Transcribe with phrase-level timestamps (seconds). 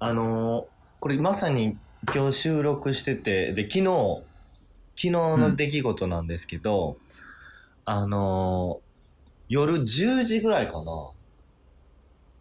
[0.00, 0.64] あのー
[1.00, 1.78] これまさに
[2.14, 6.96] 今日収録してて、で、昨日、昨日の出来事なんですけど、
[7.86, 8.90] あのー
[9.48, 11.10] 夜10時ぐらいかな、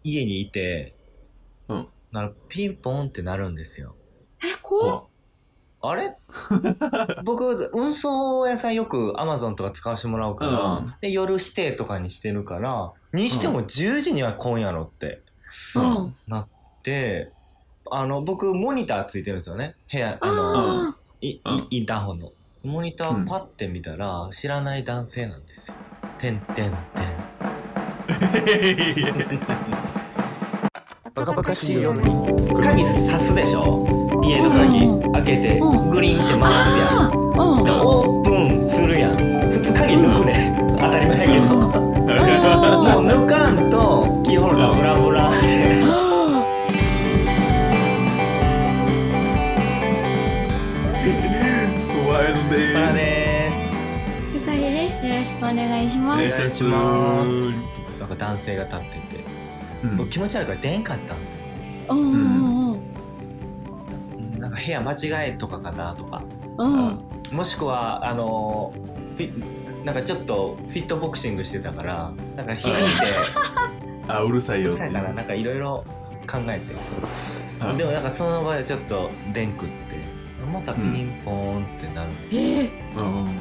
[0.03, 0.93] 家にいて、
[1.67, 1.87] うん。
[2.11, 3.95] なるピンポンってなるんですよ。
[4.43, 5.03] え、怖っ。
[5.81, 6.17] あれ？
[7.23, 15.23] 僕、運送屋さんよく Amazon とか使わせてもらうから、うんで、夜指定とかにしてるから、にしても10時には来んやろって。
[15.75, 16.15] うん。
[16.27, 16.47] なっ
[16.83, 17.31] て、
[17.91, 19.75] あの、僕、モニターついてるんですよね。
[19.91, 22.31] 部屋、あの、あいいうんインターホンの。
[22.63, 25.75] モニターをパッて見たら、知らない男性なんですよ。
[26.17, 26.75] てんてんてん。
[31.13, 31.93] バカバカしいよ。
[32.61, 33.85] 鍵さすでしょ？
[34.23, 37.11] 家の鍵うん開けてうんグリーンってー回すやん。
[37.63, 39.17] でオープンするやん。
[39.51, 40.55] 普通鍵抜くね。
[40.79, 41.55] 当たり前やけど。
[41.55, 45.78] もうあ抜かんとキーホルダーブラブラって。
[52.31, 52.95] ー怖いのでバラーす。
[52.95, 54.35] でーす。
[54.35, 55.07] ゆかりです。
[55.07, 56.39] よろしくお願いしおます。
[56.39, 57.35] 願いしまます。
[57.99, 59.23] なんか男性が立ってて、
[59.83, 61.41] うん僕気持ち悪いから出んかったんですよ。
[61.89, 66.23] うんうんうんなんか部屋間違えとかかなとか。
[66.57, 66.99] うん。
[67.31, 73.15] もしくは、あのー、フィなんかちょっとフィットボクシングしてたから、なんか響いて、
[74.07, 74.71] あ、うるさいうよ。
[74.71, 75.83] るさいかな、なんかいろいろ
[76.29, 76.75] 考えて。
[77.61, 79.73] あでもなんかその場でちょっとでんくって、
[80.49, 83.25] またピンポーンってなるんでえーうん。
[83.25, 83.39] うん。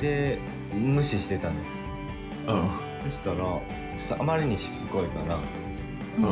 [0.00, 0.38] で、
[0.72, 1.76] 無視してたんですよ。
[3.04, 3.36] そしたら、
[3.96, 5.40] さあまりにしつこいから、
[6.16, 6.22] うん。
[6.22, 6.30] も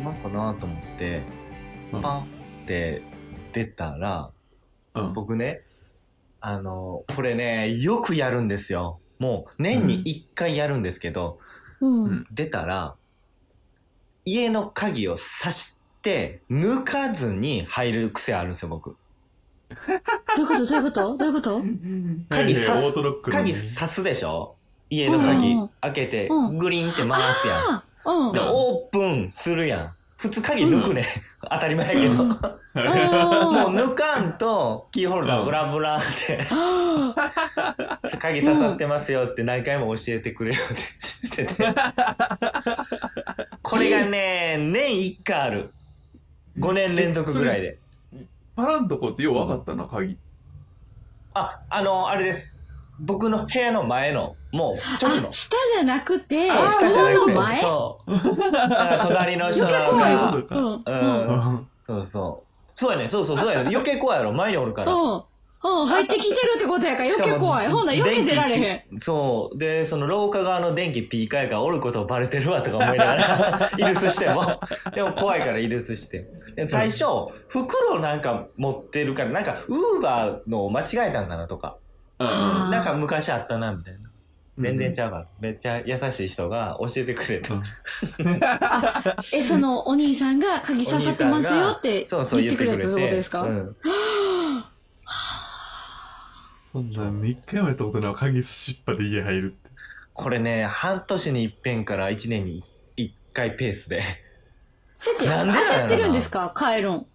[0.00, 1.22] うなんかなと思って、
[1.92, 2.24] うんパンっ
[2.66, 3.02] て
[3.52, 4.30] 出たら、
[4.94, 5.12] うん。
[5.12, 5.60] 僕ね、
[6.40, 8.98] あの、これね、よくやるんですよ。
[9.18, 11.38] もう年に一回やるんですけど、
[11.80, 12.04] うん。
[12.04, 12.96] うん出たら、
[14.24, 15.85] 家の鍵を刺して、
[16.50, 18.96] 抜かずに入る癖あるんですよ、僕。
[20.36, 20.66] どういうこと？
[20.66, 21.16] どういうこと？
[21.18, 21.62] どういうこと？
[22.30, 22.94] 鍵刺す
[23.30, 24.54] 鍵刺すでしょ？
[24.88, 26.58] 家の鍵うん開けてうん。
[26.58, 27.82] グリーンって回すやん。
[28.32, 29.90] で、オープンするやん。
[30.16, 31.06] 普通鍵抜くね。
[31.50, 32.24] 当たり前やけど。
[32.24, 32.36] もう
[32.76, 36.44] 抜かんと、キーホルダーブラブラって、
[38.18, 40.74] 鍵刺さってますよって何回も教えてくれよって
[41.36, 41.64] 言ってて。
[43.62, 45.72] これがね、年1回ある。
[46.58, 47.78] 5年連続ぐらいで。
[48.54, 50.16] パランとこってよう分かったな、鍵。
[51.34, 52.56] あ、あの、あれです。
[52.98, 55.30] 僕の部屋の前の、もう、あ、直下の。
[55.30, 57.34] じゃなくて、そう、下じゃなくて。
[57.34, 57.58] その前？
[57.58, 58.12] そう。
[58.52, 60.32] だから隣の人なの怖いわ。
[60.32, 60.42] か。
[60.42, 60.64] かうん。
[60.64, 61.54] ううん。
[61.56, 61.68] ん。
[61.86, 62.46] そうそう。
[62.74, 63.68] そうやね、そうそう、そうやね。
[63.70, 64.92] 余計怖いやろ、前におるから。
[64.92, 65.22] うん。
[65.64, 65.86] うん。
[65.88, 67.70] 入ってきてるってことやから余計怖い。
[67.70, 69.00] ほんなら余計出られへん。
[69.00, 69.58] そう。
[69.58, 74.60] で、その廊下側の電気ピーカーやからおることバレてるわとか思いながら、 イルスしても。
[74.94, 76.24] でも怖いからイルスして。
[76.54, 77.04] で最初、
[77.48, 81.76] 袋なんか持ってるから、なんか、ウーバーの間違えたんかなとか。
[82.18, 82.26] うん
[82.70, 84.00] なんか昔あったな、みたいな。
[84.58, 85.24] 全然ちゃうから。
[85.40, 87.54] めっちゃ優しい人が教えてくれた。
[89.34, 93.42] え、そのお兄さんが鍵刺さってますよってそうそう言ってくれてことですか？
[93.42, 93.76] うん。
[96.92, 99.70] そんなん一回もやったことない鍵すしっぱで家入るって。
[100.12, 102.62] これね、半年に一遍から一年に
[102.96, 104.02] 一回ペースで。
[105.00, 106.54] それってなんでなんやろな焦ってるんですか？
[106.56, 107.06] 帰るん。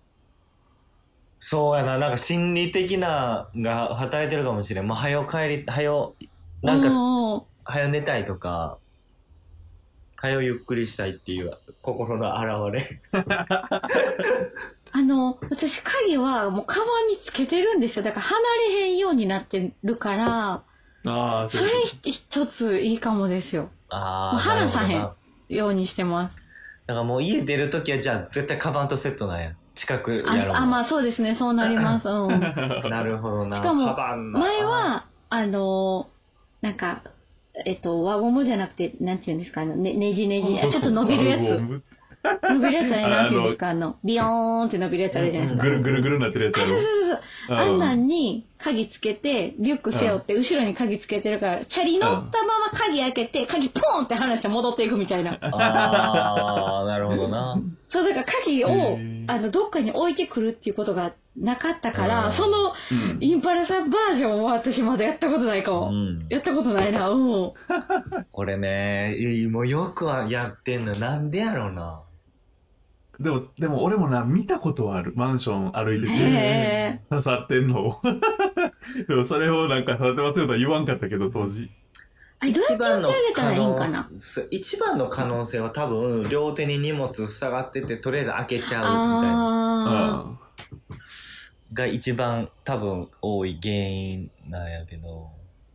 [1.40, 4.88] そうやな、なんか心理的なが働いてるかもしれん。
[4.88, 6.16] もう早よ帰り、早よ、
[6.62, 6.94] なんか、か、
[7.66, 8.78] 早よ寝たいとか、
[10.16, 11.52] 早よゆっくりしたいっていう
[11.82, 13.02] 心の表れ。
[14.94, 18.04] あの、私鍵はもうカバンにつけてるんですよ。
[18.04, 20.64] だから離れへんようになってるから、
[21.06, 21.72] ああ、それ
[22.04, 23.70] 一ついいかもですよ。
[23.90, 26.36] ああ、もう離さへんようにしてます。
[26.88, 29.56] だからもう家出るときはじゃあ絶対カバンとセットなんや。
[29.76, 30.56] 近くあやろう。
[30.56, 31.36] あ、まあそうですね。
[31.40, 32.08] そうなります。
[32.08, 32.28] うん。
[32.90, 33.58] なるほどな。
[33.58, 36.10] しかもカバンな前、は、あの、
[36.62, 37.02] なんか、
[37.66, 41.82] えっと、輪ゴムじゃなくて、なんていうんですか、あの、ね、ねじねじ、あちょっと伸びるやつ。
[42.24, 45.64] 伸びるやつあれ、なんていうんですか、あの、ビヨーンって伸びるやつあるじゃないですか。
[45.64, 46.92] ぐるぐるぐるなってるやつあ、やろそうそう。
[46.92, 47.58] そうそう。
[47.58, 55.38] あんなんに鍵つけて、リュック背負って、後ろに鍵つけてるから、チャリ乗ったまま鍵開けて、鍵ポーンって離して戻っていくみたいな。
[55.42, 57.60] ああ、なるほどな。
[57.90, 58.98] そう、だから鍵を
[59.28, 63.18] あの、どっかに置いてくるっていうことがなかったかうら、んその、うん。
[63.22, 65.90] インパラさんバージョンは私まだやったことないかも。
[65.90, 66.26] うん。
[66.30, 67.50] やったことないな、うん。
[68.32, 70.94] これね、いもうよくはやってんの。
[70.96, 72.02] なんでやろうな。
[73.22, 75.14] でも、でも俺もな、見たことはある。
[75.16, 78.02] マンション歩いてて、へ刺さってんのを。
[79.08, 81.70] でもそれをなんか刺さってますよとは言わんかったけど、当時。
[82.44, 90.42] 一番の可能かなそう一番の可能性は多分両手に荷物塞がっててとりあえず開けちゃうみたいなあ
[91.74, 95.30] が一番多分多い原因なんやけど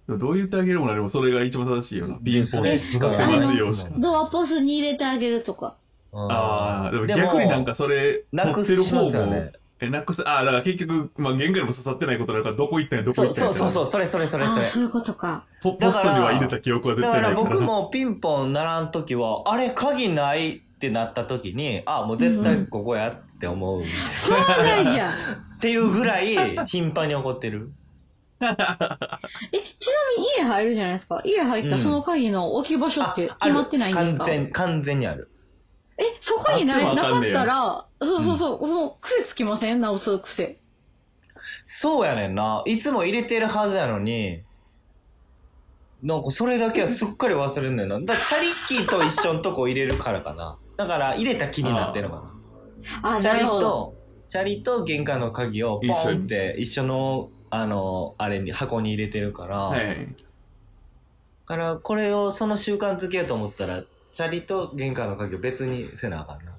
[0.09, 2.17] うんどう言ってあげるもなでもそれが一番正しいよな。
[2.17, 3.99] ピンポンそれしかないますよしかあ。
[3.99, 5.77] ドアポスに入れてあげるとか。
[6.17, 13.53] うんああ、でも逆になんかそれ、なく取ってる方しますよも、ねえ、なくす、ああ、だから結局、まあ、玄関にも刺さってないことだから、どこ行ったんや、どこそう行ったんや。
[13.53, 15.45] そうそうそうそれそれそれそれああ、そういうことか。
[15.63, 17.57] ポポストには入れた記憶は絶だから対ないから。
[17.59, 25.11] 僕もピンポン鳴らん時はあれ鍵ないってなった時にあもう絶対ここやって思うんですよ、そうなんや。
[25.57, 26.35] っていうぐらい
[26.67, 27.71] 頻繁に起こってる
[28.41, 28.57] え、ちな
[30.19, 31.21] みに家入るじゃないですか。
[31.25, 35.36] 家入ったその鍵の置き場所って決まってないんですか、完全完全にあるえ、
[36.39, 39.81] そこにないなかったら、そうそうそう、もう癖つきません？
[39.81, 40.59] 直す癖。
[41.65, 42.63] そうやねんな。
[42.67, 44.43] いつも入れてるはずやのに。
[46.03, 47.99] なんかそれだけはすっかり忘れんねんな。
[48.01, 50.57] だチャリッキーと一緒のとこ入れるからかな。
[50.77, 52.23] だから入れた気になってるのか
[53.03, 53.17] な。
[53.17, 53.61] あ、チャリなるほど。
[53.61, 53.95] と、
[54.29, 60.07] チャリと玄関の鍵をポンって一緒の、あの、あれに、箱に入れてるから、はい。
[60.07, 60.07] だ
[61.47, 63.83] からこれをその習慣づけようと思ったら、
[64.17, 66.53] チャリと玄関の鍵を別にせなあかんな。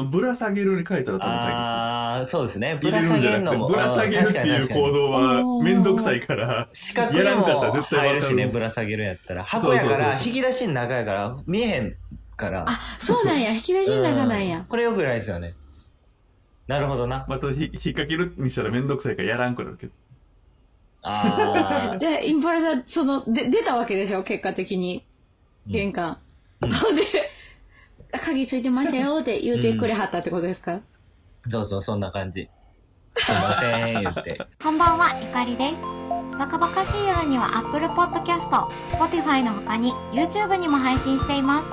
[0.00, 2.78] うん、ぶら下げるに書いたら多分解ああ、そうですね。
[2.80, 3.02] 決する。
[3.02, 9.44] 入れるんじゃなくて、ぶら下げるっていう行動はめんどくさいから、四角にやらんかったもら絶対わかる入るしね、ぶら下げるやったら。
[9.44, 11.96] 箱やかそうそうら、そう引き出しの中やから、見えへん
[12.34, 12.64] から。
[12.66, 13.52] あ、そうなんや。
[13.52, 14.64] 引き出しの中なんうんや。
[14.66, 15.52] これよくないですよね。
[16.66, 17.26] なるほどな。
[17.28, 19.92] またひ引っ掛けるにしたらめんどくさいからやらんくなるけど。
[21.02, 25.04] あ じゃあ、インパラダ、その、で、出たわけでしょ結果的に。
[25.66, 26.18] 玄関。
[26.60, 27.30] うんで、
[28.24, 30.80] 鍵ついてましたよって言うてくれはったってことですか、う
[31.64, 32.44] そう、そんな感じ。
[32.44, 34.38] すいません、言って。
[34.62, 36.02] こんばんは、ゆかりです。
[36.38, 38.48] バカバカしい夜には Apple Podcast、
[38.92, 41.68] Spotify の他に YouTube にも配信しています。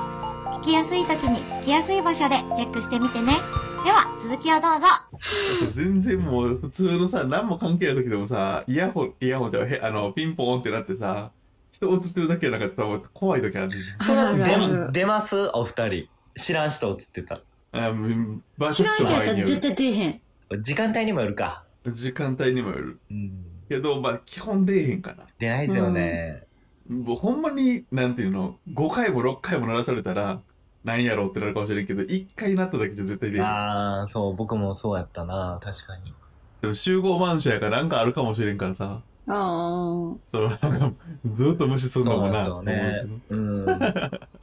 [0.59, 3.39] 聞きやすい時に聞きやすい場所でチェックしてみてね。
[3.83, 5.71] では、続きをどうぞ。
[5.74, 11.31] 全然もう普通のさ、何も関係ない時でもさ、イヤホン、イヤホンじゃへあの、ピンポーンってなってさ、
[11.71, 15.50] 人映ってるだけじゃなかったら怖い時あるそれあるある出出ます？
[15.54, 16.07] お二人。
[16.36, 17.42] 知らん人映ってた。
[17.71, 20.21] あうんバ知らん人やったら絶前によ対出えへん。
[20.63, 21.63] 時間帯にもよるか。
[21.83, 21.94] る。
[21.94, 23.00] 時間帯にもよる。
[23.12, 23.45] うん。
[23.69, 25.25] けど、まあ、基本出えへんかな。
[25.38, 26.44] 出ないですよね。
[26.89, 30.42] もうほんまに、なんていうの、5回も6回も鳴らされたら、
[30.83, 33.45] なんやろうってなるかもしれんけど、1回鳴っただけじゃ絶対出えへん。
[33.45, 36.13] ああ、そう、僕もそうやったな、確かに。
[36.62, 39.01] でも集合マンションやからなんかあるかもしれんからさ、
[39.31, 40.18] ああ。
[40.26, 40.92] そう、なんか、
[41.31, 43.22] ずっと無視するのもな、そうなんですよね。
[43.30, 43.66] うん。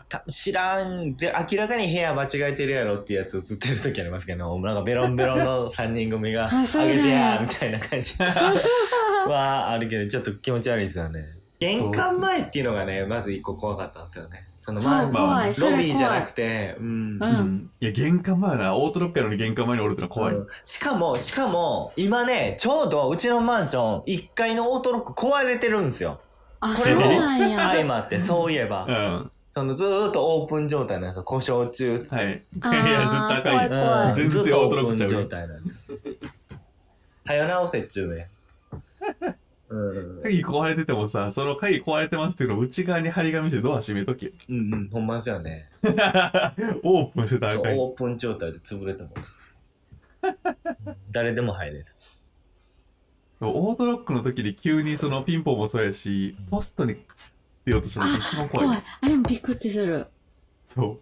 [0.09, 11.25] た知らん、で、明らかに部屋間違えてるやろっていうやつ映ってる時ありますけど、なんかベロンベロンの3人組が、あげてやーみたいな感じはあるけど、ちょっと気持ち悪いですよね。
[11.59, 14.45] 玄関前っていうのがね、まず一個怖かったんですよね。
[14.67, 15.55] その前そう怖い。
[15.55, 16.87] それロビーじゃなくて、うん。
[16.87, 16.89] う
[17.21, 17.71] うんん。
[17.81, 20.35] いや、玄関前な、オートロックやのに玄関前におるってのは怖い。
[20.35, 26.21] うんしかも、しかも、今ね、ちょうどうちのマンション、1階のオートロック壊れてるんですよ。
[26.61, 27.03] これも。
[27.57, 28.93] 相まって、そういえばう。
[28.93, 29.31] ん。
[29.55, 31.23] そのずーっとオープン状態なんですよ。
[31.23, 32.05] 故障中。
[32.11, 32.27] はい。
[32.27, 35.99] いや、絶あー対あかん怖い全然ずっとオートロックちゃうよオープン状態なんですよ。
[37.25, 38.27] はよ直せっちゅうね。
[39.77, 40.23] うん。
[40.23, 44.33] 鍵壊れててもさ、その鍵壊れてますっていうのを内側に張り紙してドア閉めとけ。
[44.49, 45.69] うんうん、ほんまですよね。
[46.83, 47.77] オープンしてたらあかんよ。
[47.77, 49.13] そうオープン状態で潰れたもん。
[51.11, 51.87] 誰でも入れる。
[53.41, 58.67] オートロックの時に急にそのピンポンもそうやし、ポストにクツッって言おうとしたら一番怖い。
[58.67, 58.83] 怖い。
[59.03, 60.07] あれもびっくりする。
[60.65, 60.97] そう。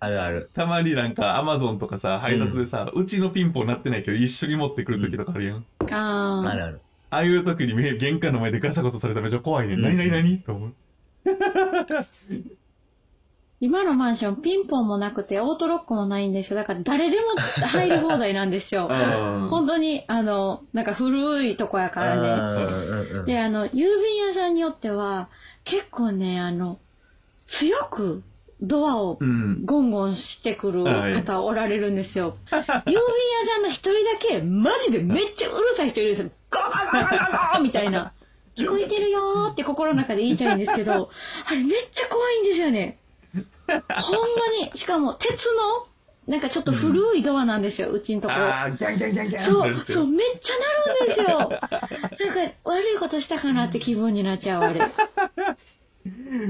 [0.00, 0.50] あるある。
[0.54, 5.64] たまになんかアマゾンとかさ、配達でさ、うちのピンポンなってないけど一緒に持ってくる時とかあるやん。
[5.90, 6.50] ああ。
[6.50, 6.80] あるある。
[7.10, 9.74] ああいう時にめ玄関の前でガサゴソされたらめっちゃ怖いね。
[9.74, 10.74] うん何何何と思う。
[13.58, 16.56] 今のマンションピンポンもなくてオートロックもないんですよ。
[16.56, 17.36] だから誰でも
[17.68, 18.88] 入り放題なんですよ。
[19.48, 23.24] 本当に、あの、なんか古いとこやからね。
[23.24, 25.30] で、あの、郵便屋さんによっては、
[25.64, 26.78] 結構ね、あの、
[27.58, 28.22] 強く
[28.60, 29.64] ドアをうん。
[29.64, 32.36] ゴンゴンしてくる方おられるんですよ。
[32.50, 33.00] 郵便屋
[33.54, 36.30] さんの一人だけ、マジでめっちゃうるさい人いるんですよ。
[36.50, 38.12] ゴーゴーゴーゴーゴーみたいな。
[38.56, 41.10] 聞こえてるよーって心の中で言いたいんですけど、
[41.44, 42.98] あれめっちゃ怖いんですよね。
[43.68, 45.30] ほんまに、しかも鉄
[46.26, 48.34] の、なんかちょっと古いドアなんですよ、うちんとこ。
[48.34, 51.38] ああ、ギャンギャンギャンギャンそう、そう、めっちゃなるんですよ。
[51.38, 54.80] なんか、悪いことしたかなって気分になっちゃう、あれ。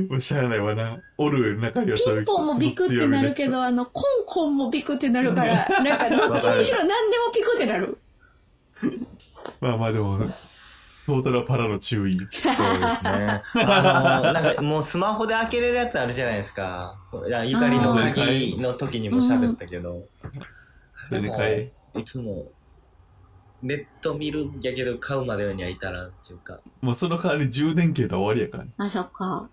[0.09, 0.99] もうしゃあないわな。
[1.19, 7.99] おる中にはそういう人ピンポンもビクってなるけど、あの、コンコンもビクってなるから、 なんか、どっちにしろ何でもピクってなる。
[9.61, 10.19] まあまあでも、
[11.07, 12.19] トータルパラの注意。
[12.19, 13.43] そうですね。
[13.55, 16.97] あの、なんかもうスマホで開けれるやつあるじゃないですか。
[17.45, 20.03] ゆかりの鍵の時にも喋ったけど。
[21.95, 22.51] いつも、
[23.67, 26.61] ネット見るんやけど買うまでにはいたらんっていうか。
[26.81, 28.71] もうその代わり充電切れたら終わりやからね。
[28.79, 29.49] あ、そっか。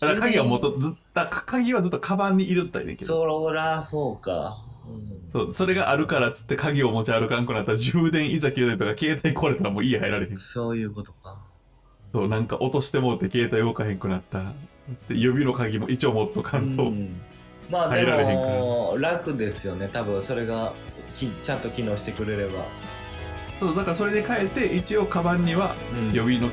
[0.00, 3.08] だから鍵はもっとずっと、鍵はずっとカバンに入れとったらいいねんけど。
[3.08, 4.58] そら、そうか。
[4.86, 10.38] うんそう、それがあるからっつって鍵を持ち歩かんくなったら充電いざ切れたりとか携帯壊れたらもう家入られへん。
[10.38, 11.38] そういうことか。
[12.12, 14.52] そう、なんか落としてもうて携帯動かへんくなった。
[15.08, 16.84] で指の鍵も一応持っとかんと。
[16.84, 17.20] うん
[17.70, 19.88] まあでも、楽ですよね。
[19.90, 20.74] 多分それが
[21.14, 22.66] きちゃんと機能してくれれば。
[23.62, 26.50] そう、だからそれで変えて、一応カバンにはうん予備の、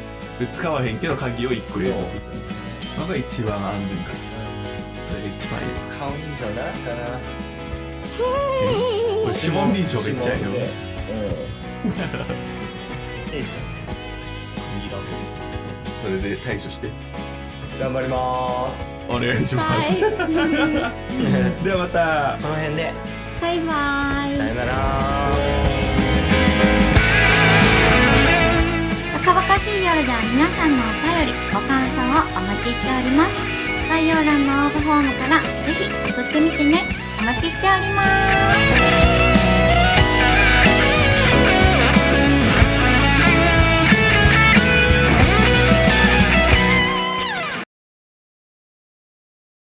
[0.52, 2.40] 使わへんけど鍵を一個入れとくそうですね
[3.00, 4.12] のが一番安全か
[5.08, 5.68] それが一番いい。
[5.90, 7.20] 顔認証ならんかな。
[8.22, 9.26] え？
[9.44, 10.70] 指紋認証めっちゃいいよ指紋で。
[11.10, 11.90] うん。
[11.90, 11.98] めっ
[13.28, 13.62] ちゃいいですよ。
[14.82, 14.98] いい色
[16.02, 16.92] それで対処して。
[17.80, 18.92] 頑張りまーす。
[19.10, 19.92] お願いします。
[19.94, 20.02] はい。
[21.64, 22.38] ではまた。
[22.42, 22.94] この辺で、
[23.42, 24.38] バイバイ。
[24.38, 25.69] さよなら
[30.00, 33.34] バカしい夜では皆さんのお便り、ご感想をお待ちしております。
[33.90, 36.84] 概要欄の応募フォームからぜひ送ってみてね。
[37.20, 38.06] お待ちしておりま
[39.04, 39.09] す。